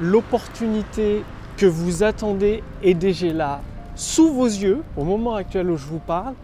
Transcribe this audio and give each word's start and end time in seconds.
l'opportunité 0.00 1.22
que 1.56 1.66
vous 1.66 2.02
attendez 2.02 2.62
est 2.82 2.94
déjà 2.94 3.32
là, 3.32 3.60
sous 3.94 4.32
vos 4.32 4.46
yeux, 4.46 4.82
au 4.96 5.04
moment 5.04 5.34
actuel 5.34 5.70
où 5.70 5.76
je 5.76 5.86
vous 5.86 5.98
parle, 5.98 6.34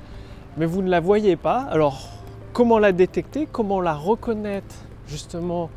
mais 0.57 0.67
vous 0.67 0.83
ne 0.83 0.91
la 0.91 1.01
voyez 1.01 1.37
pas. 1.37 1.61
Alors, 1.71 2.09
comment 2.53 2.79
la 2.79 2.93
détecter? 2.93 3.49
Comment 3.51 3.81
la 3.81 3.95
reconnaître 3.95 4.75
justement 5.07 5.71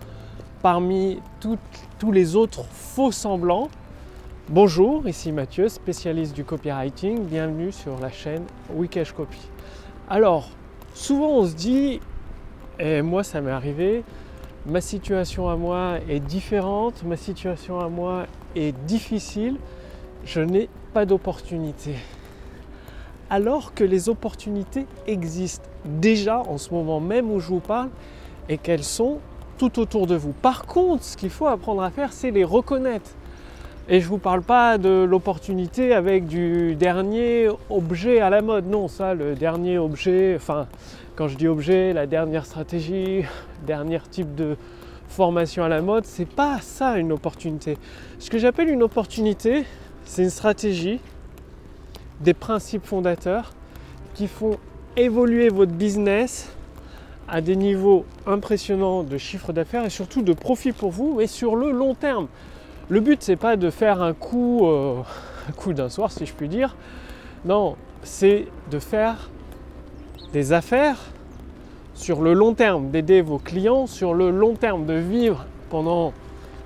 parmi 0.61 1.19
tous 1.39 2.11
les 2.11 2.35
autres 2.35 2.63
faux 2.71 3.11
semblants? 3.11 3.69
Bonjour, 4.49 5.07
ici 5.07 5.31
Mathieu, 5.31 5.67
spécialiste 5.67 6.33
du 6.33 6.43
copywriting. 6.43 7.25
Bienvenue 7.25 7.71
sur 7.71 7.99
la 7.99 8.09
chaîne 8.09 8.43
Wikesh 8.73 9.11
Copy. 9.11 9.39
Alors, 10.09 10.49
souvent 10.93 11.29
on 11.29 11.45
se 11.45 11.53
dit, 11.53 11.99
et 12.79 13.01
moi 13.01 13.23
ça 13.23 13.41
m'est 13.41 13.51
arrivé, 13.51 14.03
ma 14.67 14.81
situation 14.81 15.47
à 15.49 15.55
moi 15.55 15.99
est 16.09 16.19
différente, 16.19 17.03
ma 17.03 17.15
situation 17.15 17.79
à 17.79 17.87
moi 17.87 18.25
est 18.55 18.75
difficile, 18.85 19.57
je 20.25 20.41
n'ai 20.41 20.69
pas 20.93 21.05
d'opportunité. 21.05 21.95
Alors 23.29 23.73
que 23.73 23.83
les 23.83 24.09
opportunités 24.09 24.85
existent 25.05 25.67
déjà 25.85 26.39
en 26.39 26.57
ce 26.57 26.73
moment 26.73 26.99
même 26.99 27.31
où 27.31 27.39
je 27.39 27.47
vous 27.47 27.59
parle 27.59 27.89
et 28.49 28.57
qu'elles 28.57 28.83
sont 28.83 29.19
tout 29.57 29.79
autour 29.79 30.05
de 30.05 30.15
vous. 30.15 30.33
Par 30.33 30.65
contre, 30.65 31.03
ce 31.03 31.17
qu'il 31.17 31.29
faut 31.29 31.47
apprendre 31.47 31.81
à 31.81 31.89
faire, 31.89 32.13
c'est 32.13 32.31
les 32.31 32.43
reconnaître. 32.43 33.11
Et 33.89 34.01
je 34.01 34.07
vous 34.09 34.17
parle 34.17 34.41
pas 34.41 34.77
de 34.77 35.05
l'opportunité 35.05 35.93
avec 35.93 36.27
du 36.27 36.75
dernier 36.75 37.47
objet 37.69 38.19
à 38.19 38.29
la 38.29 38.41
mode. 38.41 38.67
Non, 38.67 38.89
ça, 38.89 39.13
le 39.13 39.33
dernier 39.33 39.77
objet, 39.77 40.33
enfin, 40.35 40.67
quand 41.15 41.29
je 41.29 41.37
dis 41.37 41.47
objet, 41.47 41.93
la 41.93 42.05
dernière 42.05 42.45
stratégie, 42.45 43.23
dernier 43.65 43.99
type 44.11 44.35
de 44.35 44.57
formation 45.07 45.63
à 45.63 45.69
la 45.69 45.81
mode, 45.81 46.03
c'est 46.03 46.27
pas 46.27 46.59
ça 46.59 46.97
une 46.97 47.13
opportunité. 47.13 47.77
Ce 48.19 48.29
que 48.29 48.37
j'appelle 48.37 48.67
une 48.67 48.83
opportunité, 48.83 49.63
c'est 50.03 50.23
une 50.23 50.31
stratégie, 50.31 50.99
des 52.19 52.33
principes 52.33 52.85
fondateurs 52.85 53.53
qui 54.15 54.27
font 54.27 54.57
évoluer 54.97 55.47
votre 55.47 55.71
business 55.71 56.51
à 57.29 57.39
des 57.39 57.55
niveaux 57.55 58.03
impressionnants 58.25 59.03
de 59.03 59.17
chiffre 59.17 59.53
d'affaires 59.53 59.85
et 59.85 59.89
surtout 59.89 60.23
de 60.23 60.33
profit 60.33 60.73
pour 60.73 60.91
vous 60.91 61.21
et 61.21 61.27
sur 61.27 61.55
le 61.55 61.71
long 61.71 61.95
terme. 61.95 62.27
Le 62.89 63.01
but, 63.01 63.21
c'est 63.21 63.35
pas 63.35 63.57
de 63.57 63.69
faire 63.69 64.01
un 64.01 64.13
coup, 64.13 64.65
euh, 64.65 65.01
un 65.49 65.51
coup 65.51 65.73
d'un 65.73 65.89
soir, 65.89 66.11
si 66.11 66.25
je 66.25 66.33
puis 66.33 66.47
dire. 66.47 66.75
Non, 67.45 67.75
c'est 68.03 68.47
de 68.71 68.79
faire 68.79 69.29
des 70.31 70.53
affaires 70.53 70.97
sur 71.93 72.21
le 72.21 72.33
long 72.33 72.53
terme, 72.53 72.89
d'aider 72.89 73.21
vos 73.21 73.39
clients 73.39 73.87
sur 73.87 74.13
le 74.13 74.29
long 74.29 74.53
terme, 74.53 74.85
de 74.85 74.93
vivre 74.93 75.45
pendant 75.69 76.13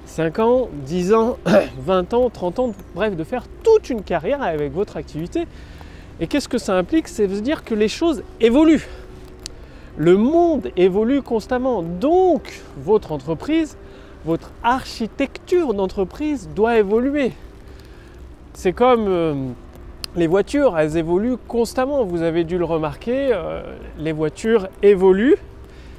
5 0.05 0.39
ans, 0.39 0.69
10 0.86 1.13
ans, 1.13 1.38
20 1.80 2.13
ans, 2.13 2.30
30 2.30 2.59
ans, 2.59 2.72
bref, 2.94 3.16
de 3.16 3.23
faire 3.23 3.45
toute 3.63 3.89
une 3.89 4.03
carrière 4.03 4.44
avec 4.44 4.73
votre 4.73 4.97
activité. 4.97 5.47
Et 6.19 6.28
qu'est-ce 6.28 6.50
que 6.50 6.59
ça 6.59 6.75
implique? 6.78 7.08
C'est 7.08 7.28
de 7.28 7.35
se 7.35 7.39
dire 7.39 7.63
que 7.63 7.73
les 7.73 7.88
choses 7.88 8.23
évoluent. 8.39 8.88
Le 9.97 10.17
monde 10.17 10.69
évolue 10.78 11.23
constamment. 11.23 11.81
Donc, 11.81 12.61
votre 12.78 13.11
entreprise 13.11 13.75
votre 14.25 14.52
architecture 14.64 15.73
d'entreprise 15.73 16.50
doit 16.55 16.77
évoluer. 16.77 17.31
C'est 18.53 18.73
comme 18.73 19.05
euh, 19.08 19.33
les 20.16 20.28
voitures, 20.28 20.78
elles 20.78 20.97
évoluent 20.97 21.38
constamment. 21.47 22.03
Vous 22.03 22.22
avez 22.22 22.44
dû 22.44 22.58
le 22.58 22.66
remarquer, 22.66 23.30
euh, 23.31 23.61
les 23.97 24.11
voitures 24.11 24.67
évoluent, 24.83 25.38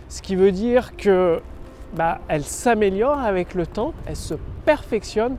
ce 0.09 0.23
qui 0.23 0.37
veut 0.37 0.53
dire 0.53 0.97
que 0.97 1.41
bah, 1.95 2.21
elles 2.29 2.45
s'améliorent 2.45 3.21
avec 3.21 3.55
le 3.55 3.67
temps, 3.67 3.95
elles 4.07 4.17
se 4.17 4.35
perfectionnent 4.65 5.37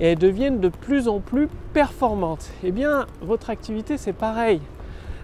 et 0.00 0.08
elles 0.08 0.18
deviennent 0.18 0.60
de 0.60 0.68
plus 0.68 1.08
en 1.08 1.20
plus 1.20 1.48
performantes. 1.72 2.50
Eh 2.64 2.70
bien, 2.70 3.06
votre 3.22 3.50
activité, 3.50 3.96
c'est 3.96 4.12
pareil. 4.12 4.60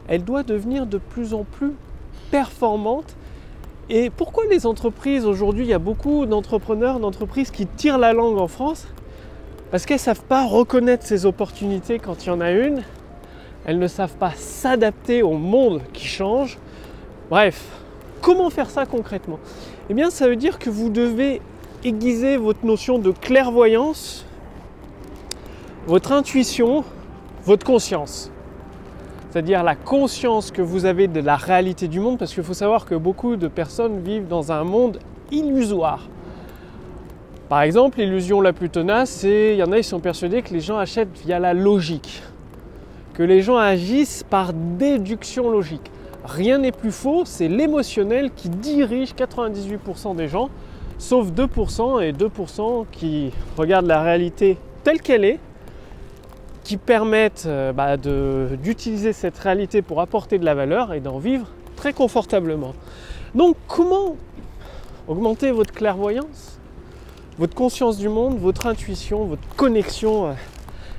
Elle 0.09 0.25
doit 0.25 0.43
devenir 0.43 0.87
de 0.87 0.99
plus 0.99 1.35
en 1.35 1.45
plus 1.45 1.73
performante 2.31 3.17
et 3.95 4.09
pourquoi 4.09 4.45
les 4.47 4.65
entreprises 4.65 5.27
aujourd'hui, 5.27 5.67
il 5.67 5.69
y 5.69 5.75
a 5.75 5.79
beaucoup 5.79 6.25
d'entrepreneurs, 6.25 6.99
d'entreprises 6.99 7.51
qui 7.51 7.67
tirent 7.67 7.99
la 7.99 8.15
langue 8.15 8.39
en 8.39 8.49
France? 8.49 8.87
Parce 9.71 9.85
qu'elles 9.85 9.97
ne 9.97 10.01
savent 10.01 10.25
pas 10.25 10.47
reconnaître 10.47 11.05
ces 11.05 11.27
opportunités 11.27 11.99
quand 11.99 12.25
il 12.25 12.29
y 12.29 12.31
en 12.31 12.41
a 12.41 12.53
une. 12.53 12.85
Elles 13.67 13.79
ne 13.79 13.87
savent 13.89 14.17
pas 14.17 14.33
s'adapter 14.35 15.23
au 15.23 15.35
monde 15.35 15.83
qui 15.93 16.07
change. 16.07 16.57
Bref, 17.29 17.67
comment 18.23 18.49
faire 18.49 18.71
ça 18.71 18.87
concrètement? 18.87 19.39
Eh 19.91 19.95
bien, 19.95 20.09
ça 20.09 20.27
veut 20.27 20.37
dire 20.37 20.59
que 20.59 20.71
vous 20.71 20.89
devez 20.89 21.43
aiguiser 21.85 22.39
votre 22.39 22.65
notion 22.65 22.99
de 22.99 23.11
clairvoyance, 23.11 24.25
votre 25.87 26.13
intuition, 26.13 26.83
votre 27.45 27.67
conscience 27.67 28.31
c'est-à-dire 29.33 29.63
la 29.63 29.75
conscience 29.75 30.51
que 30.51 30.61
vous 30.61 30.85
avez 30.85 31.09
de 31.09 31.21
la 31.21 31.37
réalité 31.37 31.89
du 31.89 32.01
monde, 32.01 32.19
parce 32.19 32.35
qu'il 32.35 32.43
faut 32.43 32.53
savoir 32.53 32.85
que 32.85 32.95
beaucoup 32.95 33.37
de 33.37 33.49
personnes 33.49 34.01
vivent 34.01 34.29
dans 34.29 34.53
un 34.53 34.63
monde 34.63 34.99
illusoire. 35.31 36.07
Par 37.49 37.63
exemple, 37.63 37.99
l'illusion 37.99 38.43
la 38.43 38.53
plus 38.53 38.69
tenace, 38.69 39.09
c'est, 39.09 39.55
il 39.55 39.57
y 39.57 39.63
en 39.63 39.73
a, 39.73 39.79
ils 39.79 39.85
sont 39.85 40.01
persuadés 40.01 40.43
que 40.43 40.53
les 40.53 40.61
gens 40.61 40.77
achètent 40.77 41.17
via 41.25 41.39
la 41.39 41.55
logique, 41.55 42.23
que 43.15 43.23
les 43.23 43.41
gens 43.41 43.57
agissent 43.57 44.23
par 44.23 44.53
déduction 44.53 45.51
logique. 45.51 45.91
Rien 46.27 46.59
n'est 46.59 46.71
plus 46.71 46.93
faux, 46.93 47.23
c'est 47.25 47.49
l'émotionnel 47.49 48.33
qui 48.37 48.51
dirige 48.51 49.15
98% 49.15 50.15
des 50.15 50.29
gens, 50.29 50.51
sauf 50.99 51.29
2% 51.29 52.03
et 52.03 52.13
2% 52.13 52.85
qui 52.93 53.31
regardent 53.57 53.87
la 53.87 54.03
réalité 54.03 54.59
telle 54.85 55.01
qu'elle 55.01 55.25
est 55.25 55.41
qui 56.65 56.77
permettent 56.77 57.45
euh, 57.47 57.73
bah, 57.73 57.97
d'utiliser 57.97 59.13
cette 59.13 59.39
réalité 59.39 59.83
pour 59.83 60.01
apporter 60.01 60.39
de 60.39 60.45
la 60.45 60.55
valeur 60.55 60.93
et 60.93 61.01
d'en 61.01 61.19
vivre 61.19 61.47
très 61.77 61.93
confortablement. 61.93 62.75
Donc 63.35 63.57
comment 63.67 64.17
augmenter 65.09 65.51
votre 65.51 65.73
clairvoyance, 65.73 66.61
votre 67.39 67.55
conscience 67.55 67.99
du 67.99 68.09
monde, 68.09 68.39
votre 68.39 68.67
intuition, 68.67 69.25
votre 69.25 69.47
connexion 69.57 70.29
euh, 70.29 70.33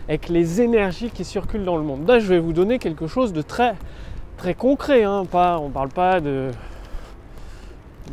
avec 0.10 0.28
les 0.28 0.62
énergies 0.62 1.10
qui 1.10 1.24
circulent 1.24 1.64
dans 1.64 1.78
le 1.78 1.84
monde? 1.84 2.08
Là, 2.08 2.20
je 2.20 2.28
vais 2.28 2.40
vous 2.40 2.54
donner 2.54 2.80
quelque 2.80 3.08
chose 3.08 3.32
de 3.32 3.42
très, 3.42 3.76
très 4.38 4.56
concret. 4.56 5.04
Hein. 5.04 5.24
On 5.32 5.68
ne 5.68 5.74
parle 5.74 5.90
pas 5.90 6.20
de, 6.20 6.52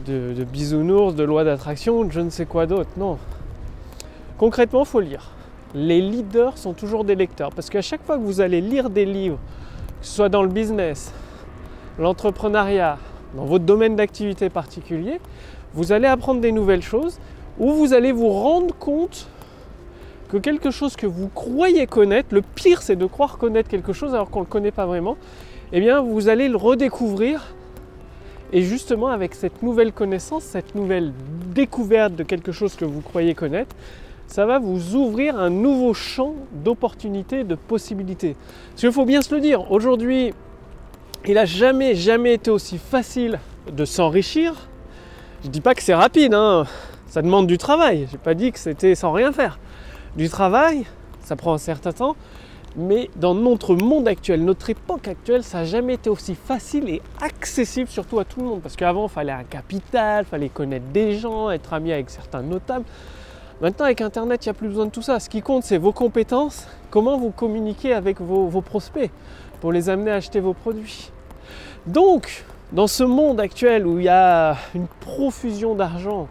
de, 0.07 0.33
de 0.35 0.45
bisounours, 0.45 1.17
de 1.17 1.25
loi 1.25 1.43
d'attraction, 1.43 2.05
de 2.05 2.13
je 2.13 2.21
ne 2.21 2.31
sais 2.31 2.47
quoi 2.47 2.67
d'autre. 2.67 2.91
Non. 2.97 3.19
Concrètement, 4.39 4.83
il 4.83 4.87
faut 4.87 5.01
lire 5.01 5.33
les 5.75 6.01
leaders 6.01 6.59
sont 6.59 6.73
toujours 6.73 7.05
des 7.05 7.15
lecteurs. 7.15 7.51
Parce 7.51 7.71
qu'à 7.71 7.83
chaque 7.83 8.05
fois 8.05 8.17
que 8.17 8.23
vous 8.23 8.41
allez 8.41 8.61
lire 8.61 8.91
des 8.91 9.05
livres, 9.05 9.39
que 10.01 10.07
ce 10.07 10.15
soit 10.15 10.29
dans 10.29 10.43
le 10.43 10.49
business, 10.49 11.13
l'entrepreneuriat, 11.99 12.99
dans 13.35 13.45
votre 13.45 13.65
domaine 13.65 13.97
d'activité 13.97 14.49
particulier, 14.49 15.21
vous 15.75 15.93
allez 15.93 16.07
apprendre 16.07 16.41
des 16.41 16.53
nouvelles 16.53 16.83
choses 16.83 17.21
ou 17.59 17.73
vous 17.73 17.93
allez 17.93 18.13
vous 18.13 18.31
rendre 18.31 18.75
compte 18.75 19.29
que 20.29 20.37
quelque 20.37 20.71
chose 20.71 20.97
que 20.97 21.07
vous 21.07 21.29
croyez 21.29 21.87
connaître, 21.87 22.35
le 22.35 22.43
pire 22.43 22.83
c'est 22.83 22.97
de 22.97 23.07
croire 23.07 23.39
connaître 23.39 23.69
quelque 23.69 23.93
chose 23.93 24.15
alors 24.15 24.31
qu'on 24.31 24.41
ne 24.41 24.45
le 24.45 24.51
connaît 24.51 24.71
pas 24.71 24.87
vraiment, 24.87 25.17
eh 25.73 25.81
bien 25.81 26.01
vous 26.01 26.29
allez 26.29 26.49
le 26.49 26.57
redécouvrir 26.57 27.55
et 28.53 28.63
justement 28.63 29.09
avec 29.09 29.35
cette 29.35 29.63
nouvelle 29.63 29.93
connaissance, 29.93 30.43
cette 30.43 30.75
nouvelle 30.75 31.13
découverte 31.55 32.15
de 32.15 32.23
quelque 32.23 32.53
chose 32.53 32.75
que 32.75 32.85
vous 32.85 33.01
croyez 33.01 33.35
connaître, 33.35 33.75
ça 34.31 34.47
va 34.47 34.61
vous 34.61 34.95
ouvrir 34.95 35.37
un 35.37 35.51
nouveau 35.51 35.93
champ 35.93 36.35
d'opportunités, 36.53 37.43
de 37.43 37.57
possibilités. 37.57 38.37
Parce 38.71 38.83
qu'il 38.83 38.93
faut 38.93 39.05
bien 39.05 39.23
se 39.23 39.35
le 39.35 39.41
dire, 39.41 39.71
aujourd'hui, 39.73 40.33
il 41.27 41.35
n'a 41.35 41.45
jamais, 41.45 41.97
jamais 41.97 42.35
été 42.35 42.51
aussi 42.51 42.79
facile 42.79 43.41
de 43.71 43.85
s'enrichir. 43.85 44.55
Je 45.43 45.49
ne 45.49 45.53
dis 45.53 45.61
pas 45.61 45.75
que 45.75 45.83
c'est 45.83 45.95
rapide, 45.95 46.33
hein. 46.33 46.65
ça 47.09 47.23
demande 47.23 47.49
du 47.49 47.59
travail. 47.59 48.07
Je 48.07 48.13
n'ai 48.13 48.23
pas 48.23 48.35
dit 48.35 48.53
que 48.53 48.61
c'était 48.61 48.95
sans 48.95 49.11
rien 49.11 49.33
faire. 49.33 49.59
Du 50.17 50.29
travail, 50.29 50.87
ça 51.23 51.35
prend 51.35 51.53
un 51.53 51.59
certain 51.59 51.93
temps, 51.93 52.15
mais 52.77 53.11
dans 53.17 53.35
notre 53.35 53.75
monde 53.75 54.07
actuel, 54.07 54.45
notre 54.45 54.71
époque 54.71 55.09
actuelle, 55.09 55.43
ça 55.43 55.59
n'a 55.59 55.65
jamais 55.65 55.95
été 55.95 56.09
aussi 56.09 56.37
facile 56.37 56.89
et 56.89 57.03
accessible 57.21 57.89
surtout 57.89 58.21
à 58.21 58.25
tout 58.25 58.39
le 58.39 58.47
monde. 58.47 58.61
Parce 58.61 58.77
qu'avant, 58.77 59.07
il 59.09 59.11
fallait 59.11 59.33
un 59.33 59.43
capital, 59.43 60.25
il 60.25 60.31
fallait 60.31 60.49
connaître 60.51 60.87
des 60.93 61.19
gens, 61.19 61.51
être 61.51 61.73
ami 61.73 61.93
avec 61.93 62.11
certains 62.11 62.43
notables. 62.43 62.85
Maintenant, 63.61 63.85
avec 63.85 64.01
Internet, 64.01 64.47
il 64.47 64.49
n'y 64.49 64.51
a 64.53 64.55
plus 64.55 64.69
besoin 64.69 64.87
de 64.87 64.91
tout 64.91 65.03
ça. 65.03 65.21
Ce 65.21 65.29
qui 65.29 65.43
compte, 65.43 65.65
c'est 65.65 65.77
vos 65.77 65.93
compétences, 65.93 66.67
comment 66.91 67.19
vous 67.19 67.31
communiquez 67.31 67.93
avec 67.93 68.19
vos, 68.19 68.49
prospects 68.63 69.11
pour 69.61 69.71
les 69.71 69.91
amener 69.91 70.11
à 70.11 70.15
acheter 70.15 70.41
vos 70.41 70.55
produits. 70.55 71.13
Donc, 71.87 72.47
dans 72.73 72.87
ce 72.87 73.05
monde 73.05 73.39
actuel 73.39 73.87
où 73.87 73.99
il 73.99 74.05
y 74.05 74.09
a 74.09 74.57
une 74.75 74.87
profusion 74.87 75.75
d'argent, 75.75 76.29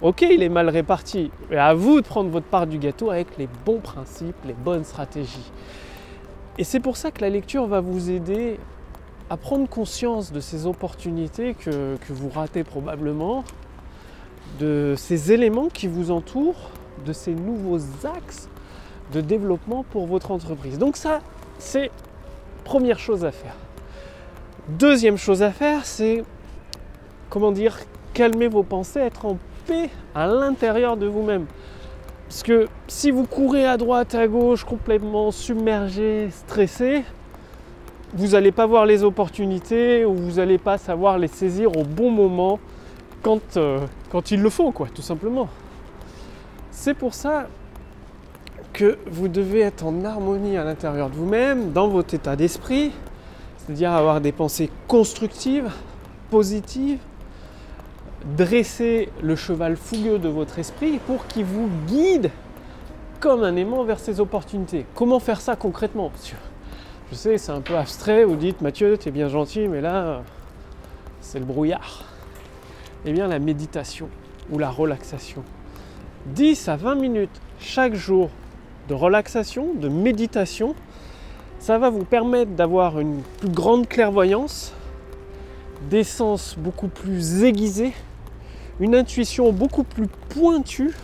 ok, 0.00 0.22
il 0.22 0.42
est 0.42 0.48
mal 0.48 0.68
réparti, 0.68 1.30
mais 1.50 1.56
à 1.56 1.72
vous 1.72 2.00
de 2.00 2.06
prendre 2.06 2.30
votre 2.30 2.46
part 2.46 2.66
du 2.66 2.78
gâteau 2.78 3.10
avec 3.10 3.38
les 3.38 3.48
bons 3.64 3.78
principes, 3.78 4.34
les 4.44 4.52
bonnes 4.52 4.84
stratégies. 4.84 5.52
Et 6.58 6.64
c'est 6.64 6.80
pour 6.80 6.96
ça 6.96 7.12
que 7.12 7.20
la 7.20 7.30
lecture 7.30 7.68
va 7.68 7.80
vous 7.80 8.10
aider 8.10 8.58
à 9.30 9.36
prendre 9.36 9.68
conscience 9.68 10.32
de 10.32 10.40
ces 10.40 10.66
opportunités 10.66 11.54
que 11.54 11.96
vous 12.08 12.28
ratez 12.28 12.64
probablement, 12.64 13.44
de 14.58 14.94
ces 14.96 15.32
éléments 15.32 15.68
qui 15.68 15.86
vous 15.86 16.10
entourent 16.10 16.70
de 17.04 17.12
ces 17.12 17.34
nouveaux 17.34 17.80
axes 18.04 18.48
de 19.12 19.20
développement 19.20 19.84
pour 19.90 20.06
votre 20.06 20.30
entreprise. 20.30 20.78
Donc 20.78 20.96
ça, 20.96 21.20
c'est 21.58 21.90
première 22.64 22.98
chose 22.98 23.24
à 23.24 23.32
faire. 23.32 23.54
Deuxième 24.68 25.16
chose 25.16 25.42
à 25.42 25.50
faire, 25.50 25.84
c'est 25.84 26.22
comment 27.28 27.52
dire, 27.52 27.78
calmer 28.14 28.48
vos 28.48 28.62
pensées, 28.62 29.00
être 29.00 29.26
en 29.26 29.38
paix 29.66 29.90
à 30.14 30.26
l'intérieur 30.26 30.96
de 30.96 31.06
vous-même. 31.06 31.46
Parce 32.28 32.42
que 32.42 32.68
si 32.88 33.10
vous 33.10 33.24
courez 33.24 33.66
à 33.66 33.76
droite, 33.76 34.14
à 34.14 34.26
gauche, 34.26 34.64
complètement 34.64 35.30
submergé, 35.30 36.28
stressé, 36.30 37.04
vous 38.14 38.28
n'allez 38.28 38.52
pas 38.52 38.66
voir 38.66 38.86
les 38.86 39.04
opportunités 39.04 40.04
ou 40.04 40.14
vous 40.14 40.32
n'allez 40.32 40.58
pas 40.58 40.78
savoir 40.78 41.18
les 41.18 41.28
saisir 41.28 41.76
au 41.76 41.82
bon 41.82 42.10
moment 42.10 42.58
quand, 43.22 43.56
euh, 43.56 43.80
il 44.30 44.42
le 44.42 44.50
faut, 44.50 44.72
quoi, 44.72 44.88
tout 44.92 45.02
simplement. 45.02 45.48
C'est 46.70 46.94
pour 46.94 47.14
ça 47.14 47.48
que 48.72 48.98
vous 49.06 49.28
devez 49.28 49.60
être 49.60 49.84
en 49.84 50.04
harmonie 50.04 50.56
à 50.56 50.64
l'intérieur 50.64 51.10
de 51.10 51.14
vous-même, 51.14 51.72
dans 51.72 51.88
votre 51.88 52.14
état 52.14 52.36
d'esprit, 52.36 52.92
c'est-à-dire 53.58 53.92
avoir 53.92 54.20
des 54.20 54.32
pensées 54.32 54.70
constructives, 54.88 55.70
positives, 56.30 56.98
dresser 58.36 59.10
le 59.22 59.36
cheval 59.36 59.76
fougueux 59.76 60.18
de 60.18 60.28
votre 60.28 60.58
esprit 60.58 60.98
pour 61.06 61.26
qu'il 61.26 61.44
vous 61.44 61.68
guide 61.86 62.30
comme 63.20 63.44
un 63.44 63.54
aimant 63.56 63.84
vers 63.84 64.00
ces 64.00 64.20
opportunités. 64.20 64.84
Comment 64.94 65.20
faire 65.20 65.40
ça 65.40 65.54
concrètement? 65.54 66.10
Je 67.10 67.14
sais, 67.14 67.38
c'est 67.38 67.52
un 67.52 67.60
peu 67.60 67.76
abstrait, 67.76 68.24
vous 68.24 68.36
dites 68.36 68.62
Mathieu, 68.62 68.96
tu 68.98 69.10
es 69.10 69.12
bien 69.12 69.28
gentil, 69.28 69.68
mais 69.68 69.80
là, 69.80 70.22
c'est 71.20 71.38
le 71.38 71.44
brouillard. 71.44 72.11
Eh 73.04 73.12
la 73.12 73.40
méditation 73.40 74.08
ou 74.50 74.58
la 74.58 74.70
relaxation. 74.70 75.42
10 76.26 76.68
à 76.68 76.76
20 76.76 76.94
minutes 76.94 77.40
chaque 77.58 77.94
jour 77.94 78.30
de 78.88 78.94
relaxation, 78.94 79.74
de 79.74 79.88
méditation, 79.88 80.76
ça 81.58 81.78
va 81.78 81.90
vous 81.90 82.04
permettre 82.04 82.52
d'avoir 82.52 83.00
une 83.00 83.22
plus 83.38 83.48
grande 83.48 83.88
clairvoyance, 83.88 84.72
des 85.90 86.04
sens 86.04 86.54
beaucoup 86.56 86.86
plus 86.86 87.42
aiguisés, 87.42 87.92
une 88.78 88.94
intuition 88.94 89.52
beaucoup 89.52 89.84
plus 89.84 90.06
pointue 90.28 90.94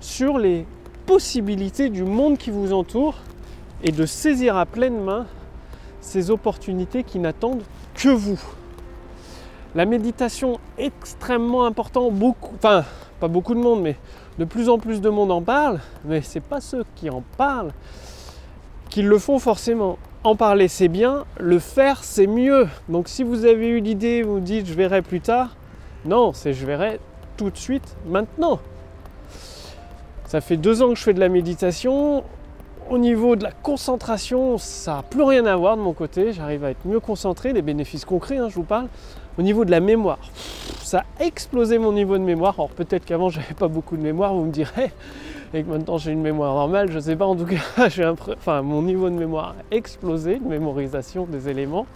sur 0.00 0.38
les 0.38 0.66
possibilités 1.06 1.88
du 1.88 2.02
monde 2.02 2.36
qui 2.36 2.50
vous 2.50 2.72
entoure 2.72 3.14
et 3.84 3.92
de 3.92 4.06
saisir 4.06 4.56
à 4.56 4.66
pleine 4.66 5.00
main 5.00 5.26
ces 6.00 6.30
opportunités 6.30 7.04
qui 7.04 7.20
n'attendent 7.20 7.62
que 7.94 8.08
vous. 8.08 8.40
La 9.74 9.84
méditation 9.84 10.58
extrêmement 10.78 11.64
important, 11.64 12.10
beaucoup, 12.10 12.54
enfin 12.56 12.84
pas 13.20 13.28
beaucoup 13.28 13.54
de 13.54 13.60
monde, 13.60 13.82
mais 13.82 13.96
de 14.38 14.44
plus 14.44 14.68
en 14.68 14.78
plus 14.78 15.00
de 15.00 15.08
monde 15.10 15.30
en 15.30 15.42
parle, 15.42 15.80
mais 16.04 16.22
c'est 16.22 16.40
pas 16.40 16.60
ceux 16.60 16.84
qui 16.94 17.10
en 17.10 17.22
parlent 17.36 17.72
qu'ils 18.88 19.06
le 19.06 19.18
font 19.18 19.38
forcément. 19.38 19.98
En 20.24 20.36
parler 20.36 20.68
c'est 20.68 20.88
bien, 20.88 21.24
le 21.38 21.58
faire 21.58 22.02
c'est 22.02 22.26
mieux. 22.26 22.66
Donc 22.88 23.08
si 23.08 23.22
vous 23.22 23.44
avez 23.44 23.68
eu 23.68 23.80
l'idée, 23.80 24.22
vous 24.22 24.40
dites 24.40 24.66
je 24.66 24.74
verrai 24.74 25.02
plus 25.02 25.20
tard, 25.20 25.56
non, 26.04 26.32
c'est 26.32 26.54
je 26.54 26.64
verrai 26.64 26.98
tout 27.36 27.50
de 27.50 27.56
suite, 27.56 27.96
maintenant. 28.06 28.60
Ça 30.24 30.40
fait 30.40 30.56
deux 30.56 30.82
ans 30.82 30.90
que 30.90 30.94
je 30.96 31.02
fais 31.02 31.14
de 31.14 31.20
la 31.20 31.28
méditation. 31.28 32.24
Au 32.90 32.96
niveau 32.96 33.36
de 33.36 33.42
la 33.42 33.52
concentration, 33.52 34.56
ça 34.56 34.96
n'a 34.96 35.02
plus 35.02 35.22
rien 35.22 35.44
à 35.44 35.54
voir 35.56 35.76
de 35.76 35.82
mon 35.82 35.92
côté. 35.92 36.32
J'arrive 36.32 36.64
à 36.64 36.70
être 36.70 36.86
mieux 36.86 37.00
concentré, 37.00 37.52
les 37.52 37.60
bénéfices 37.60 38.06
concrets, 38.06 38.38
hein, 38.38 38.48
je 38.48 38.54
vous 38.54 38.62
parle. 38.62 38.88
Au 39.38 39.42
niveau 39.42 39.66
de 39.66 39.70
la 39.70 39.80
mémoire, 39.80 40.18
ça 40.82 41.04
a 41.20 41.24
explosé 41.24 41.76
mon 41.76 41.92
niveau 41.92 42.16
de 42.16 42.22
mémoire. 42.22 42.54
Alors 42.56 42.70
peut-être 42.70 43.04
qu'avant 43.04 43.28
j'avais 43.28 43.52
pas 43.52 43.68
beaucoup 43.68 43.98
de 43.98 44.02
mémoire, 44.02 44.32
vous 44.32 44.46
me 44.46 44.50
direz, 44.50 44.90
et 45.52 45.62
que 45.62 45.68
maintenant 45.68 45.98
j'ai 45.98 46.12
une 46.12 46.22
mémoire 46.22 46.54
normale, 46.54 46.90
je 46.90 46.98
sais 46.98 47.14
pas. 47.14 47.26
En 47.26 47.36
tout 47.36 47.44
cas, 47.44 48.62
mon 48.62 48.80
niveau 48.80 49.10
de 49.10 49.16
mémoire 49.16 49.50
a 49.50 49.74
explosé, 49.74 50.38
de 50.38 50.48
mémorisation 50.48 51.26
des 51.26 51.50
éléments. 51.50 51.86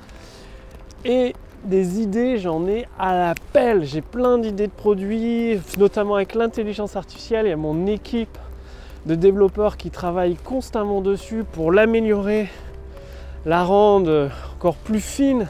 Et 1.06 1.34
des 1.64 2.02
idées, 2.02 2.36
j'en 2.36 2.66
ai 2.66 2.86
à 2.98 3.16
la 3.16 3.34
pelle. 3.54 3.84
J'ai 3.84 4.02
plein 4.02 4.36
d'idées 4.36 4.66
de 4.66 4.72
produits, 4.72 5.58
notamment 5.78 6.16
avec 6.16 6.34
l'intelligence 6.34 6.96
artificielle. 6.96 7.46
Il 7.46 7.52
y 7.52 7.54
mon 7.54 7.86
équipe 7.86 8.36
de 9.06 9.14
développeurs 9.14 9.76
qui 9.76 9.90
travaillent 9.90 10.36
constamment 10.36 11.00
dessus 11.00 11.44
pour 11.44 11.72
l'améliorer, 11.72 12.48
la 13.46 13.64
rendre 13.64 14.30
encore 14.54 14.76
plus 14.76 15.00
fine, 15.00 15.48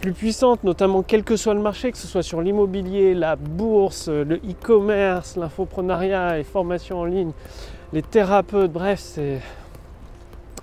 plus 0.00 0.12
puissante, 0.12 0.64
notamment 0.64 1.02
quel 1.02 1.22
que 1.22 1.36
soit 1.36 1.54
le 1.54 1.60
marché, 1.60 1.92
que 1.92 1.98
ce 1.98 2.06
soit 2.06 2.22
sur 2.22 2.40
l'immobilier, 2.40 3.14
la 3.14 3.36
bourse, 3.36 4.08
le 4.08 4.36
e-commerce, 4.36 5.36
l'infoprenariat, 5.36 6.36
les 6.36 6.44
formations 6.44 7.00
en 7.00 7.04
ligne, 7.04 7.32
les 7.92 8.02
thérapeutes, 8.02 8.72
bref, 8.72 9.00
c'est 9.00 9.40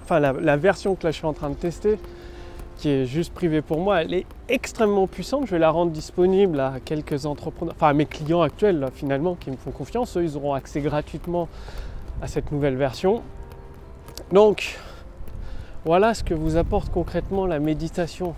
enfin 0.03 0.19
la 0.19 0.57
version 0.57 0.95
que 0.95 1.05
là 1.05 1.11
je 1.11 1.17
suis 1.17 1.25
en 1.25 1.33
train 1.33 1.49
de 1.49 1.55
tester 1.55 1.97
qui 2.83 2.89
est 2.89 3.05
juste 3.05 3.33
privée 3.33 3.61
pour 3.61 3.79
moi, 3.79 4.01
elle 4.01 4.13
est 4.13 4.25
extrêmement 4.49 5.07
puissante. 5.07 5.45
Je 5.45 5.51
vais 5.51 5.59
la 5.59 5.69
rendre 5.69 5.93
disponible 5.93 6.59
à 6.59 6.73
quelques 6.83 7.25
entrepreneurs, 7.25 7.73
enfin 7.77 7.87
à 7.87 7.93
mes 7.93 8.05
clients 8.05 8.41
actuels 8.41 8.85
finalement 8.93 9.35
qui 9.35 9.51
me 9.51 9.55
font 9.55 9.71
confiance. 9.71 10.17
Eux, 10.17 10.23
ils 10.25 10.35
auront 10.35 10.53
accès 10.53 10.81
gratuitement 10.81 11.47
à 12.21 12.27
cette 12.27 12.51
nouvelle 12.51 12.75
version. 12.75 13.21
Donc, 14.33 14.77
voilà 15.85 16.13
ce 16.13 16.25
que 16.25 16.33
vous 16.33 16.57
apporte 16.57 16.89
concrètement 16.89 17.45
la 17.45 17.59
méditation. 17.59 18.35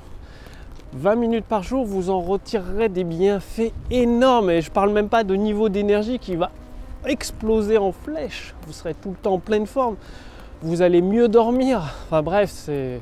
20 0.93 1.15
minutes 1.15 1.45
par 1.45 1.63
jour, 1.63 1.83
vous 1.83 2.11
en 2.11 2.21
retirerez 2.21 2.89
des 2.89 3.03
bienfaits 3.03 3.73
énormes. 3.89 4.51
Et 4.51 4.61
je 4.61 4.69
parle 4.69 4.91
même 4.91 5.09
pas 5.09 5.23
de 5.23 5.33
niveau 5.33 5.69
d'énergie 5.69 6.19
qui 6.19 6.35
va 6.35 6.51
exploser 7.07 7.79
en 7.79 7.91
flèche. 7.91 8.53
Vous 8.67 8.73
serez 8.73 8.93
tout 8.93 9.09
le 9.09 9.15
temps 9.15 9.33
en 9.33 9.39
pleine 9.39 9.65
forme. 9.65 9.95
Vous 10.61 10.83
allez 10.83 11.01
mieux 11.01 11.29
dormir. 11.29 11.81
Enfin 12.05 12.21
bref, 12.21 12.51
c'est 12.51 12.99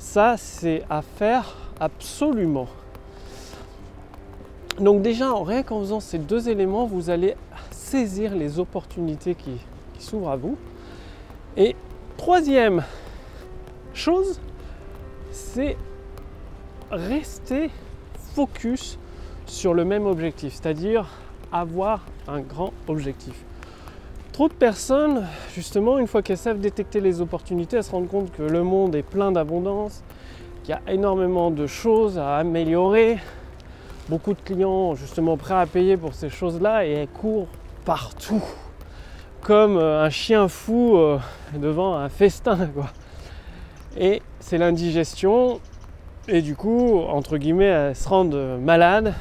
ça, 0.00 0.36
c'est 0.38 0.82
à 0.88 1.02
faire 1.02 1.54
absolument. 1.78 2.66
Donc 4.80 5.02
déjà, 5.02 5.32
rien 5.44 5.62
qu'en 5.62 5.80
faisant 5.80 6.00
ces 6.00 6.18
deux 6.18 6.48
éléments, 6.48 6.86
vous 6.86 7.10
allez 7.10 7.36
saisir 7.70 8.34
les 8.34 8.58
opportunités 8.58 9.34
qui, 9.34 9.58
qui 9.94 10.04
s'ouvrent 10.04 10.30
à 10.30 10.36
vous. 10.36 10.56
Et 11.56 11.76
troisième 12.16 12.82
chose, 13.92 14.40
c'est 15.30 15.76
rester 16.90 17.70
focus 18.34 18.98
sur 19.44 19.74
le 19.74 19.84
même 19.84 20.06
objectif, 20.06 20.54
c'est-à-dire 20.54 21.06
avoir 21.52 22.06
un 22.26 22.40
grand 22.40 22.72
objectif. 22.88 23.44
Trop 24.40 24.48
de 24.48 24.54
personnes, 24.54 25.26
justement, 25.54 25.98
une 25.98 26.06
fois 26.06 26.22
qu'elles 26.22 26.38
savent 26.38 26.60
détecter 26.60 27.02
les 27.02 27.20
opportunités, 27.20 27.76
elles 27.76 27.84
se 27.84 27.90
rendent 27.90 28.08
compte 28.08 28.32
que 28.32 28.42
le 28.42 28.62
monde 28.62 28.94
est 28.94 29.02
plein 29.02 29.32
d'abondance, 29.32 30.02
qu'il 30.62 30.70
y 30.70 30.72
a 30.72 30.80
énormément 30.90 31.50
de 31.50 31.66
choses 31.66 32.16
à 32.16 32.38
améliorer, 32.38 33.18
beaucoup 34.08 34.32
de 34.32 34.40
clients 34.40 34.94
justement 34.94 35.36
prêts 35.36 35.60
à 35.60 35.66
payer 35.66 35.98
pour 35.98 36.14
ces 36.14 36.30
choses-là 36.30 36.86
et 36.86 36.92
elles 36.92 37.08
courent 37.08 37.48
partout, 37.84 38.42
comme 39.42 39.76
euh, 39.76 40.06
un 40.06 40.08
chien 40.08 40.48
fou 40.48 40.96
euh, 40.96 41.18
devant 41.54 41.96
un 41.96 42.08
festin. 42.08 42.56
Quoi. 42.74 42.86
Et 43.98 44.22
c'est 44.38 44.56
l'indigestion, 44.56 45.60
et 46.28 46.40
du 46.40 46.56
coup, 46.56 46.98
entre 46.98 47.36
guillemets, 47.36 47.66
elles 47.66 47.94
se 47.94 48.08
rendent 48.08 48.58
malades 48.58 49.12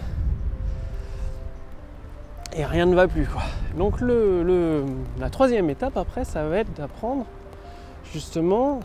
et 2.55 2.65
rien 2.65 2.85
ne 2.85 2.95
va 2.95 3.07
plus. 3.07 3.25
Quoi. 3.25 3.41
Donc 3.77 4.01
le, 4.01 4.85
la 5.19 5.29
troisième 5.29 5.69
étape 5.69 5.97
après, 5.97 6.25
ça 6.25 6.43
va 6.47 6.57
être 6.57 6.73
d'apprendre 6.73 7.25
justement 8.11 8.79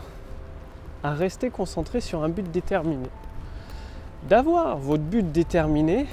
à 1.03 1.13
rester 1.13 1.49
concentré 1.49 2.01
sur 2.01 2.23
un 2.23 2.29
but 2.29 2.49
déterminé. 2.51 3.07
D'avoir 4.29 4.77
votre 4.77 5.03
but 5.03 5.31
déterminé 5.31 6.07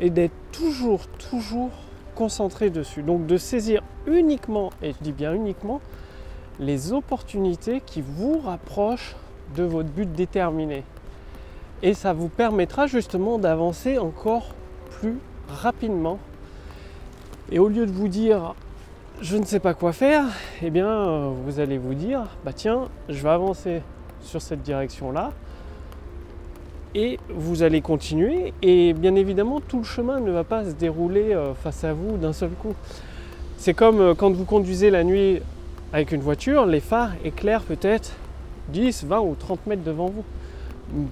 et 0.00 0.10
d'être 0.10 0.34
toujours, 0.50 1.06
toujours 1.30 1.70
concentré 2.14 2.70
dessus. 2.70 3.02
Donc 3.02 3.26
de 3.26 3.36
saisir 3.36 3.82
uniquement, 4.06 4.70
et 4.82 4.92
je 4.92 4.98
dis 5.00 5.12
bien 5.12 5.32
uniquement, 5.32 5.80
les 6.58 6.92
opportunités 6.92 7.80
qui 7.84 8.02
vous 8.02 8.38
rapprochent 8.38 9.16
de 9.56 9.62
votre 9.62 9.88
but 9.88 10.10
déterminé. 10.10 10.84
Et 11.82 11.94
ça 11.94 12.12
vous 12.12 12.28
permettra 12.28 12.86
justement 12.86 13.38
d'avancer 13.38 13.98
encore 13.98 14.54
plus 14.90 15.18
rapidement. 15.60 16.18
Et 17.50 17.58
au 17.58 17.68
lieu 17.68 17.86
de 17.86 17.92
vous 17.92 18.08
dire 18.08 18.54
je 19.20 19.36
ne 19.36 19.44
sais 19.44 19.60
pas 19.60 19.72
quoi 19.72 19.92
faire, 19.92 20.24
eh 20.62 20.70
bien 20.70 21.28
vous 21.44 21.60
allez 21.60 21.78
vous 21.78 21.94
dire 21.94 22.22
bah 22.44 22.52
tiens, 22.52 22.88
je 23.08 23.22
vais 23.22 23.28
avancer 23.28 23.82
sur 24.20 24.42
cette 24.42 24.62
direction-là. 24.62 25.30
Et 26.94 27.18
vous 27.30 27.62
allez 27.62 27.80
continuer 27.80 28.52
et 28.62 28.92
bien 28.92 29.14
évidemment 29.14 29.60
tout 29.60 29.78
le 29.78 29.84
chemin 29.84 30.20
ne 30.20 30.30
va 30.30 30.44
pas 30.44 30.64
se 30.64 30.72
dérouler 30.72 31.32
euh, 31.32 31.54
face 31.54 31.84
à 31.84 31.92
vous 31.94 32.18
d'un 32.18 32.32
seul 32.32 32.50
coup. 32.50 32.74
C'est 33.56 33.74
comme 33.74 34.00
euh, 34.00 34.14
quand 34.14 34.32
vous 34.32 34.44
conduisez 34.44 34.90
la 34.90 35.04
nuit 35.04 35.40
avec 35.92 36.12
une 36.12 36.20
voiture, 36.20 36.66
les 36.66 36.80
phares 36.80 37.12
éclairent 37.24 37.62
peut-être 37.62 38.12
10, 38.68 39.04
20 39.04 39.20
ou 39.20 39.36
30 39.38 39.66
mètres 39.68 39.84
devant 39.84 40.06
vous. 40.06 40.24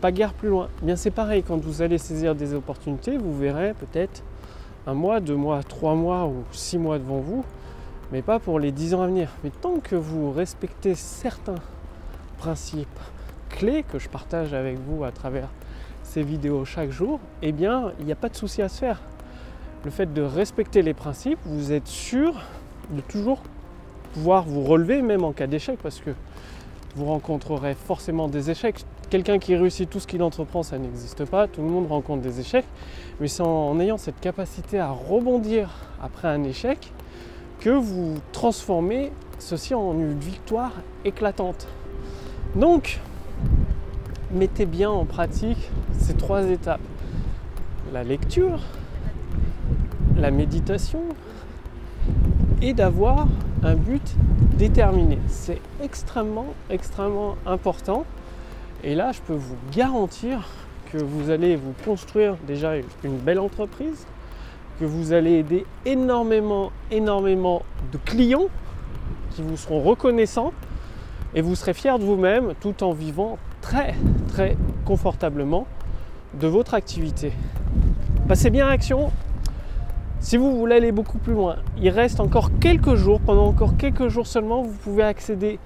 Pas 0.01 0.13
guère 0.13 0.35
plus 0.35 0.49
loin. 0.49 0.69
Eh 0.83 0.87
bien 0.87 0.97
c'est 0.97 1.11
pareil, 1.11 1.43
quand 1.43 1.59
vous 1.59 1.81
allez 1.81 1.97
saisir 1.97 2.35
des 2.35 2.53
opportunités, 2.55 3.17
vous 3.17 3.39
verrez 3.39 3.73
peut-être 3.73 4.23
mois, 4.95 5.21
deux 5.21 5.37
mois, 5.37 5.63
trois 5.63 5.95
mois 5.95 6.27
ou 6.27 6.45
six 6.53 6.79
mois 6.79 6.99
devant 6.99 7.21
vous, 7.21 7.45
mais 8.13 8.23
pas 8.23 8.39
pour 8.39 8.59
les 8.59 8.73
dix 8.73 8.95
ans 8.95 9.03
à 9.03 9.07
venir. 9.07 9.31
Mais 9.45 9.51
tant 9.51 9.79
que 9.81 9.97
vous 9.97 10.33
respectez 10.33 10.95
certains 10.95 11.61
principes 12.39 12.89
clés 13.49 13.85
que 13.85 13.99
je 13.99 14.09
partage 14.09 14.55
avec 14.55 14.79
vous 14.79 15.05
à 15.05 15.11
travers 15.11 15.49
ces 16.03 16.23
vidéos 16.23 16.65
chaque 16.65 16.91
jour, 16.91 17.21
eh 17.43 17.53
bien, 17.53 17.93
il 18.01 18.07
n'y 18.07 18.13
a 18.13 18.17
pas 18.17 18.29
de 18.29 18.37
souci 18.37 18.63
à 18.63 18.69
se 18.69 18.79
faire. 18.79 19.01
Le 19.85 19.91
fait 19.91 20.13
de 20.13 20.23
respecter 20.23 20.83
les 20.83 20.95
principes, 20.95 21.39
vous 21.45 21.73
êtes 21.73 21.87
sûr 21.87 22.35
de 22.91 23.01
toujours 23.01 23.41
pouvoir 24.13 24.45
vous 24.45 24.63
relever, 24.63 25.03
même 25.03 25.25
en 25.25 25.33
cas 25.33 25.47
d'échec, 25.47 25.79
parce 25.83 26.01
que 26.01 26.11
vous 26.97 27.07
rencontrerez 27.07 27.75
forcément 27.75 28.29
des 28.29 28.51
échecs. 28.51 28.85
Quelqu'un 29.11 29.41
qui 29.41 29.57
réussit 29.57 29.91
tout 29.91 29.99
ce 29.99 30.07
qu'il 30.07 30.23
entreprend, 30.23 30.63
ça 30.63 30.79
n'existe 30.79 31.25
pas. 31.25 31.49
Tout 31.49 31.63
le 31.63 31.69
monde 31.69 31.89
rencontre 31.89 32.23
des 32.23 32.39
échecs. 32.39 32.65
Mais 33.19 33.27
c'est 33.27 33.43
en 33.43 33.79
ayant 33.81 33.99
cette 33.99 34.21
capacité 34.21 34.79
à 34.79 34.91
rebondir 34.91 35.69
après 36.01 36.29
un 36.29 36.45
échec 36.45 36.93
que 37.59 37.71
vous 37.71 38.15
transformez 38.31 39.11
ceci 39.41 39.75
en 39.75 39.95
une 39.95 40.17
victoire 40.17 40.71
éclatante. 41.05 41.67
Donc, 42.55 43.01
mettez 44.31 44.65
bien 44.65 44.91
en 44.91 45.05
pratique 45.05 45.71
ces 45.99 46.15
trois 46.15 46.45
étapes. 46.49 46.81
La 47.93 48.05
lecture, 48.05 48.61
la 50.17 50.31
méditation 50.31 51.03
et 52.63 52.75
d'avoir 52.75 53.27
un 53.65 53.75
but 53.75 54.15
déterminé. 54.57 55.19
C'est 55.27 55.61
extrêmement, 55.83 56.47
extrêmement 56.71 57.35
important. 57.45 58.05
Et 58.83 58.95
là, 58.95 59.13
je 59.13 59.21
peux 59.21 59.35
vous 59.35 59.57
garantir 59.75 60.49
que 60.91 60.99
vous 60.99 61.31
allez 61.31 61.57
vous 61.57 61.75
construire 61.85 62.37
déjà 62.47 62.77
une 63.05 63.19
belle 63.19 63.39
entreprise, 63.39 64.07
que 64.79 64.87
vous 64.87 65.13
allez 65.13 65.33
aider 65.33 65.67
énormément, 65.85 66.73
énormément 66.91 67.63
de 67.93 67.99
clients 67.99 68.49
qui 69.33 69.43
vous 69.43 69.59
seront 69.59 69.83
reconnaissants 69.83 70.53
et 71.35 71.43
vous 71.43 71.55
serez 71.55 71.75
fier 71.75 71.99
de 71.99 72.05
vous-même 72.05 72.55
tout 72.61 72.83
en 72.83 72.93
vivant 72.93 73.39
très, 73.61 73.95
très 74.29 74.57
confortablement 74.87 75.67
de 76.41 76.47
votre 76.47 76.73
activité. 76.73 77.33
Passez 78.29 78.49
bien 78.49 78.67
à 78.67 78.71
l'action, 78.71 79.13
si 80.21 80.37
vous 80.37 80.59
voulez 80.59 80.77
aller 80.77 80.93
beaucoup 80.93 81.19
plus 81.19 81.35
loin, 81.35 81.57
il 81.79 81.91
reste 81.91 82.19
encore 82.19 82.51
quelques 82.61 82.95
jours, 82.95 83.21
pendant 83.21 83.47
encore 83.47 83.77
quelques 83.77 84.09
jours 84.09 84.27
seulement, 84.27 84.63
vous 84.63 84.77
pouvez 84.83 85.03
accéder 85.03 85.59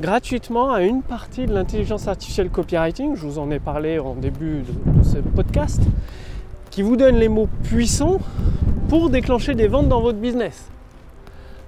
gratuitement 0.00 0.72
à 0.72 0.82
une 0.82 1.02
partie 1.02 1.46
de 1.46 1.54
l'intelligence 1.54 2.08
artificielle 2.08 2.50
copywriting, 2.50 3.14
je 3.14 3.26
vous 3.26 3.38
en 3.38 3.50
ai 3.50 3.58
parlé 3.58 3.98
en 3.98 4.14
début 4.14 4.62
de, 4.62 5.02
ce 5.02 5.18
podcast, 5.18 5.82
qui 6.70 6.82
vous 6.82 6.96
donne 6.96 7.16
les 7.16 7.28
mots 7.28 7.48
puissants 7.62 8.18
pour 8.88 9.10
déclencher 9.10 9.54
des 9.54 9.68
ventes 9.68 9.88
dans 9.88 10.00
votre 10.00 10.18
business. 10.18 10.68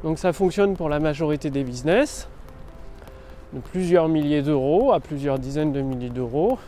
Donc 0.02 0.18
ça 0.18 0.33
fonctionne 0.33 0.76
pour 0.76 0.88
la 0.88 0.99
majorité 0.99 1.50
des 1.50 1.64
business, 1.64 2.28
de 3.52 3.61
plusieurs 3.61 4.09
milliers 4.09 4.42
d'euros 4.42 4.92
à 4.92 5.00
plusieurs 5.00 5.38
dizaines 5.38 5.73
de 5.73 5.80
milliers 5.80 6.11
d'euros. 6.11 6.59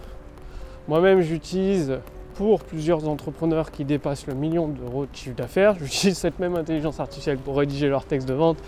Moi-même 0.86 1.20
j'utilise 1.20 1.98
pour 2.34 2.60
plusieurs 2.60 3.08
entrepreneurs 3.08 3.72
qui 3.72 3.84
dépassent 3.84 4.28
le 4.28 4.34
million 4.34 4.68
d'euros 4.68 5.06
de 5.06 5.16
chiffre 5.16 5.34
d'affaires. 5.34 5.74
J'utilise 5.80 6.16
cette 6.16 6.38
même 6.38 6.54
intelligence 6.54 7.00
artificielle 7.00 7.38
pour 7.38 7.56
rédiger 7.56 7.88
leur 7.88 8.04
texte 8.04 8.28
de 8.28 8.34
vente. 8.34 8.58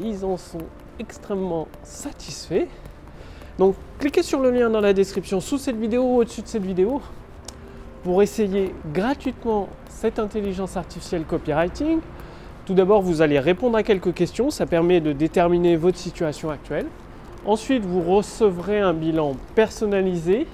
Ils 0.00 0.22
en 0.22 0.36
sont 0.36 0.58
extrêmement 1.00 1.66
satisfaits. 1.82 2.66
Donc 3.58 3.74
cliquez 3.98 4.22
sur 4.22 4.40
le 4.40 4.50
lien 4.50 4.70
dans 4.70 4.80
la 4.80 4.92
description 4.92 5.40
sous 5.40 5.58
cette 5.58 5.76
vidéo 5.76 6.02
ou 6.02 6.16
au-dessus 6.18 6.42
de 6.42 6.46
cette 6.46 6.64
vidéo 6.64 7.00
pour 8.04 8.22
essayer 8.22 8.74
gratuitement 8.94 9.68
cette 9.88 10.18
intelligence 10.18 10.76
artificielle 10.76 11.24
copywriting. 11.24 11.98
Tout 12.66 12.74
d'abord, 12.74 13.02
vous 13.02 13.20
allez 13.20 13.38
répondre 13.38 13.76
à 13.76 13.82
quelques 13.82 14.14
questions, 14.14 14.50
ça 14.50 14.66
permet 14.66 15.00
de 15.00 15.12
déterminer 15.12 15.76
votre 15.76 15.98
situation 15.98 16.50
actuelle. 16.50 16.86
Ensuite, 17.44 17.84
vous 17.84 18.02
recevrez 18.02 18.80
un 18.80 18.92
bilan 18.92 19.34
personnalisé 19.54 20.46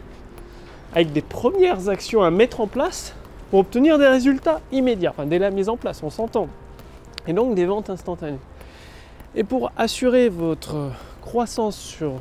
avec 0.94 1.12
des 1.12 1.20
premières 1.20 1.88
actions 1.88 2.22
à 2.22 2.30
mettre 2.30 2.60
en 2.60 2.66
place 2.66 3.14
pour 3.50 3.60
obtenir 3.60 3.98
des 3.98 4.06
résultats 4.06 4.60
immédiats, 4.72 5.10
enfin 5.10 5.26
dès 5.26 5.38
la 5.38 5.50
mise 5.50 5.68
en 5.68 5.76
place, 5.76 6.02
on 6.02 6.10
s'entend. 6.10 6.48
Et 7.28 7.32
donc 7.32 7.54
des 7.54 7.66
ventes 7.66 7.90
instantanées. 7.90 8.38
Et 9.38 9.44
pour 9.44 9.70
assurer 9.76 10.30
votre 10.30 10.92
croissance 11.20 11.76
sur 11.76 12.14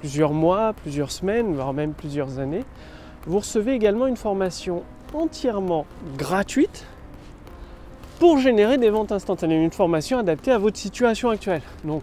plusieurs 0.00 0.32
mois, 0.32 0.72
plusieurs 0.72 1.12
semaines, 1.12 1.54
voire 1.54 1.72
même 1.72 1.92
plusieurs 1.92 2.40
années, 2.40 2.64
vous 3.24 3.38
recevez 3.38 3.72
également 3.72 4.08
une 4.08 4.16
formation 4.16 4.82
entièrement 5.14 5.86
gratuite 6.16 6.86
pour 8.18 8.38
générer 8.38 8.78
des 8.78 8.90
ventes 8.90 9.12
instantanées, 9.12 9.62
une 9.62 9.70
formation 9.70 10.18
adaptée 10.18 10.50
à 10.50 10.58
votre 10.58 10.76
situation 10.76 11.30
actuelle. 11.30 11.62
Donc 11.84 12.02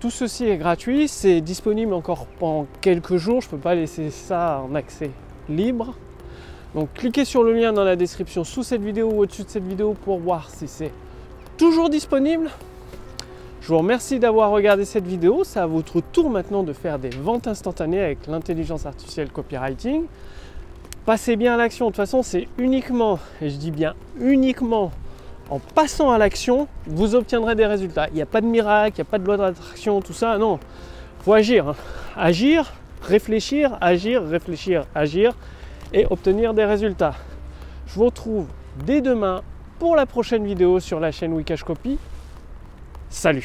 tout 0.00 0.10
ceci 0.10 0.46
est 0.46 0.56
gratuit, 0.56 1.06
c'est 1.06 1.42
disponible 1.42 1.92
encore 1.92 2.24
pendant 2.38 2.66
quelques 2.80 3.16
jours, 3.16 3.42
je 3.42 3.48
ne 3.48 3.50
peux 3.50 3.58
pas 3.58 3.74
laisser 3.74 4.08
ça 4.08 4.64
en 4.66 4.74
accès 4.74 5.10
libre. 5.50 5.94
Donc 6.74 6.88
cliquez 6.94 7.26
sur 7.26 7.44
le 7.44 7.52
lien 7.52 7.74
dans 7.74 7.84
la 7.84 7.96
description 7.96 8.44
sous 8.44 8.62
cette 8.62 8.82
vidéo 8.82 9.10
ou 9.12 9.20
au-dessus 9.20 9.42
de 9.42 9.50
cette 9.50 9.66
vidéo 9.66 9.94
pour 10.06 10.20
voir 10.20 10.48
si 10.48 10.66
c'est 10.66 10.92
toujours 11.58 11.90
disponible. 11.90 12.48
Je 13.70 13.74
vous 13.76 13.82
remercie 13.82 14.18
d'avoir 14.18 14.50
regardé 14.50 14.84
cette 14.84 15.06
vidéo. 15.06 15.44
C'est 15.44 15.60
à 15.60 15.66
votre 15.66 16.00
tour 16.00 16.28
maintenant 16.28 16.64
de 16.64 16.72
faire 16.72 16.98
des 16.98 17.10
ventes 17.10 17.46
instantanées 17.46 18.02
avec 18.02 18.26
l'intelligence 18.26 18.84
artificielle 18.84 19.30
copywriting. 19.30 20.06
Passez 21.06 21.36
bien 21.36 21.54
à 21.54 21.56
l'action. 21.56 21.84
De 21.84 21.90
toute 21.90 21.98
façon, 21.98 22.24
c'est 22.24 22.48
uniquement, 22.58 23.20
et 23.40 23.48
je 23.48 23.56
dis 23.58 23.70
bien 23.70 23.94
uniquement, 24.18 24.90
en 25.50 25.60
passant 25.60 26.10
à 26.10 26.18
l'action, 26.18 26.66
vous 26.88 27.14
obtiendrez 27.14 27.54
des 27.54 27.64
résultats. 27.64 28.08
Il 28.08 28.14
n'y 28.14 28.22
a 28.22 28.26
pas 28.26 28.40
de 28.40 28.46
miracle, 28.46 28.96
il 28.96 29.02
n'y 29.02 29.08
a 29.08 29.08
pas 29.08 29.18
de 29.18 29.24
loi 29.24 29.36
d'attraction, 29.36 30.00
tout 30.00 30.14
ça, 30.14 30.36
non. 30.36 30.58
Il 31.20 31.24
faut 31.26 31.34
agir. 31.34 31.68
Hein. 31.68 31.76
Agir, 32.16 32.72
réfléchir, 33.02 33.78
agir, 33.80 34.24
réfléchir, 34.24 34.86
agir 34.96 35.32
et 35.92 36.08
obtenir 36.10 36.54
des 36.54 36.64
résultats. 36.64 37.14
Je 37.86 37.94
vous 37.94 38.06
retrouve 38.06 38.48
dès 38.84 39.00
demain 39.00 39.42
pour 39.78 39.94
la 39.94 40.06
prochaine 40.06 40.44
vidéo 40.44 40.80
sur 40.80 40.98
la 40.98 41.12
chaîne 41.12 41.34
Wikash 41.34 41.62
Copy. 41.62 41.98
Salut 43.10 43.44